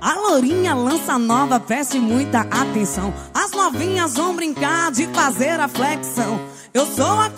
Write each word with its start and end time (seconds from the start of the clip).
A 0.00 0.14
lourinha 0.14 0.74
lança 0.74 1.18
nova, 1.18 1.58
preste 1.58 1.98
muita 1.98 2.40
atenção. 2.40 3.12
As 3.32 3.50
novinhas 3.52 4.14
vão 4.14 4.34
brincar 4.34 4.90
de 4.90 5.06
fazer 5.08 5.58
a 5.58 5.68
flexão. 5.68 6.38
Eu 6.74 6.86
sou 6.86 7.18
a 7.20 7.30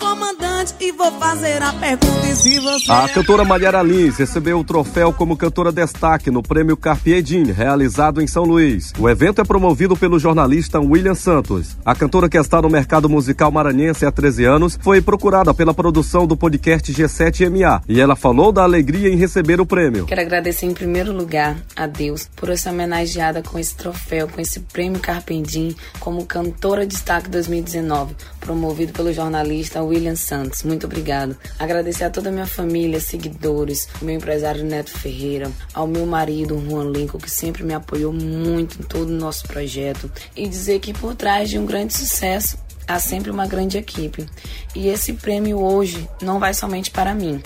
e 0.79 0.91
vou 0.91 1.11
fazer 1.13 1.61
a 1.61 1.73
pergunta 1.73 2.27
e 2.27 2.35
se 2.35 2.59
você... 2.59 2.91
A 2.91 3.07
cantora 3.09 3.43
Malhara 3.43 3.81
Lins 3.81 4.17
recebeu 4.17 4.59
o 4.59 4.63
troféu 4.63 5.11
como 5.11 5.35
cantora 5.37 5.71
destaque 5.71 6.31
no 6.31 6.41
prêmio 6.41 6.77
Carpier 6.77 7.23
Jean, 7.25 7.51
realizado 7.51 8.21
em 8.21 8.27
São 8.27 8.43
Luís. 8.43 8.93
O 8.97 9.09
evento 9.09 9.41
é 9.41 9.43
promovido 9.43 9.95
pelo 9.95 10.19
jornalista 10.19 10.79
William 10.79 11.15
Santos. 11.15 11.77
A 11.85 11.95
cantora 11.95 12.29
que 12.29 12.37
está 12.37 12.61
no 12.61 12.69
mercado 12.69 13.09
musical 13.09 13.51
maranhense 13.51 14.05
há 14.05 14.11
13 14.11 14.45
anos 14.45 14.79
foi 14.81 15.01
procurada 15.01 15.53
pela 15.53 15.73
produção 15.73 16.25
do 16.25 16.37
podcast 16.37 16.93
G7MA 16.93 17.81
e 17.87 17.99
ela 17.99 18.15
falou 18.15 18.51
da 18.51 18.63
alegria 18.63 19.09
em 19.09 19.17
receber 19.17 19.59
o 19.59 19.65
prêmio. 19.65 20.05
Quero 20.05 20.21
agradecer 20.21 20.65
em 20.65 20.73
primeiro 20.73 21.11
lugar 21.11 21.57
a 21.75 21.87
Deus 21.87 22.29
por 22.35 22.55
ser 22.57 22.69
homenageada 22.69 23.41
com 23.41 23.57
esse 23.57 23.75
troféu, 23.75 24.27
com 24.27 24.39
esse 24.39 24.59
prêmio 24.59 25.01
Jean 25.47 25.73
como 25.99 26.25
cantora 26.25 26.85
destaque 26.85 27.29
2019, 27.29 28.15
promovido 28.39 28.93
pelo 28.93 29.13
jornalista 29.13 29.39
jornalista 29.39 29.81
William 29.81 30.15
Santos. 30.15 30.63
Muito 30.69 30.85
obrigado. 30.85 31.35
Agradecer 31.57 32.03
a 32.03 32.11
toda 32.11 32.29
a 32.29 32.31
minha 32.31 32.45
família, 32.45 32.99
seguidores, 32.99 33.89
meu 34.03 34.13
empresário 34.13 34.63
Neto 34.63 34.91
Ferreira, 34.91 35.51
ao 35.73 35.87
meu 35.87 36.05
marido 36.05 36.63
Juan 36.69 36.91
Lincoln, 36.91 37.17
que 37.17 37.31
sempre 37.31 37.63
me 37.63 37.73
apoiou 37.73 38.13
muito 38.13 38.79
em 38.79 38.83
todo 38.83 39.09
o 39.09 39.17
nosso 39.17 39.47
projeto. 39.47 40.11
E 40.35 40.47
dizer 40.47 40.79
que 40.79 40.93
por 40.93 41.15
trás 41.15 41.49
de 41.49 41.57
um 41.57 41.65
grande 41.65 41.97
sucesso 41.97 42.55
há 42.87 42.99
sempre 42.99 43.31
uma 43.31 43.47
grande 43.47 43.79
equipe. 43.79 44.27
E 44.75 44.89
esse 44.89 45.13
prêmio 45.13 45.59
hoje 45.59 46.07
não 46.21 46.39
vai 46.39 46.53
somente 46.53 46.91
para 46.91 47.15
mim, 47.15 47.41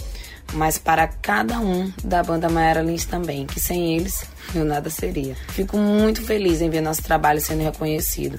mas 0.51 0.77
para 0.77 1.07
cada 1.07 1.61
um 1.61 1.93
da 2.03 2.21
banda 2.21 2.49
Maera 2.49 2.81
Lins 2.81 3.05
também, 3.05 3.45
que 3.45 3.57
sem 3.57 3.95
eles 3.95 4.25
eu 4.53 4.65
nada 4.65 4.89
seria. 4.89 5.33
Fico 5.47 5.77
muito 5.77 6.21
feliz 6.23 6.59
em 6.59 6.69
ver 6.69 6.81
nosso 6.81 7.01
trabalho 7.01 7.39
sendo 7.39 7.63
reconhecido. 7.63 8.37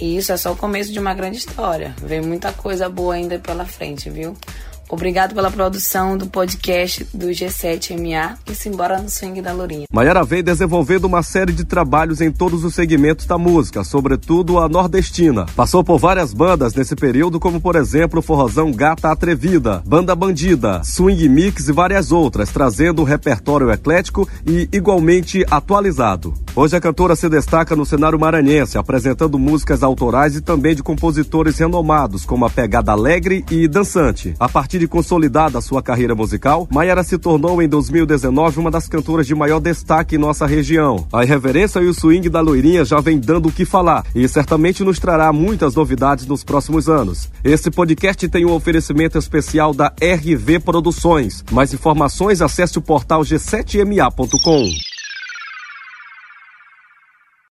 E 0.00 0.16
isso 0.16 0.32
é 0.32 0.36
só 0.36 0.52
o 0.52 0.56
começo 0.56 0.92
de 0.92 0.98
uma 0.98 1.14
grande 1.14 1.38
história. 1.38 1.94
Vem 2.02 2.20
muita 2.20 2.52
coisa 2.52 2.88
boa 2.88 3.14
ainda 3.14 3.38
pela 3.38 3.64
frente, 3.64 4.10
viu? 4.10 4.36
Obrigado 4.92 5.34
pela 5.34 5.50
produção 5.50 6.18
do 6.18 6.26
podcast 6.26 7.08
do 7.14 7.28
G7MA 7.28 8.34
e 8.46 8.54
simbora 8.54 9.00
no 9.00 9.08
swing 9.08 9.40
da 9.40 9.50
Lourinha. 9.50 9.86
Maiara 9.90 10.22
vem 10.22 10.44
desenvolvendo 10.44 11.06
uma 11.06 11.22
série 11.22 11.50
de 11.50 11.64
trabalhos 11.64 12.20
em 12.20 12.30
todos 12.30 12.62
os 12.62 12.74
segmentos 12.74 13.24
da 13.24 13.38
música, 13.38 13.84
sobretudo 13.84 14.58
a 14.58 14.68
nordestina. 14.68 15.46
Passou 15.56 15.82
por 15.82 15.98
várias 15.98 16.34
bandas 16.34 16.74
nesse 16.74 16.94
período, 16.94 17.40
como 17.40 17.58
por 17.58 17.74
exemplo 17.74 18.18
o 18.18 18.22
Forrozão 18.22 18.70
Gata 18.70 19.10
Atrevida, 19.10 19.82
Banda 19.86 20.14
Bandida, 20.14 20.82
Swing 20.84 21.26
Mix 21.26 21.68
e 21.68 21.72
várias 21.72 22.12
outras, 22.12 22.50
trazendo 22.50 23.00
um 23.00 23.06
repertório 23.06 23.72
eclético 23.72 24.28
e 24.46 24.68
igualmente 24.70 25.42
atualizado. 25.50 26.34
Hoje 26.54 26.76
a 26.76 26.80
cantora 26.82 27.16
se 27.16 27.30
destaca 27.30 27.74
no 27.74 27.86
cenário 27.86 28.20
maranhense, 28.20 28.76
apresentando 28.76 29.38
músicas 29.38 29.82
autorais 29.82 30.36
e 30.36 30.42
também 30.42 30.74
de 30.74 30.82
compositores 30.82 31.56
renomados, 31.56 32.26
como 32.26 32.44
a 32.44 32.50
pegada 32.50 32.92
alegre 32.92 33.42
e 33.50 33.66
dançante. 33.66 34.34
A 34.38 34.50
partir 34.50 34.81
de 34.82 34.88
consolidada 34.88 35.60
sua 35.60 35.80
carreira 35.80 36.12
musical, 36.12 36.66
Maiara 36.68 37.04
se 37.04 37.16
tornou 37.16 37.62
em 37.62 37.68
2019 37.68 38.58
uma 38.58 38.70
das 38.70 38.88
cantoras 38.88 39.28
de 39.28 39.34
maior 39.34 39.60
destaque 39.60 40.16
em 40.16 40.18
nossa 40.18 40.44
região. 40.44 41.06
A 41.12 41.22
irreverência 41.22 41.78
e 41.78 41.86
o 41.86 41.94
swing 41.94 42.28
da 42.28 42.40
loirinha 42.40 42.84
já 42.84 43.00
vem 43.00 43.20
dando 43.20 43.48
o 43.48 43.52
que 43.52 43.64
falar 43.64 44.04
e 44.12 44.26
certamente 44.26 44.82
nos 44.82 44.98
trará 44.98 45.32
muitas 45.32 45.76
novidades 45.76 46.26
nos 46.26 46.42
próximos 46.42 46.88
anos. 46.88 47.30
Esse 47.44 47.70
podcast 47.70 48.28
tem 48.28 48.44
um 48.44 48.52
oferecimento 48.52 49.16
especial 49.16 49.72
da 49.72 49.92
RV 50.02 50.58
Produções. 50.58 51.44
Mais 51.52 51.72
informações 51.72 52.42
acesse 52.42 52.76
o 52.76 52.82
portal 52.82 53.22
g7ma.com. 53.22 54.91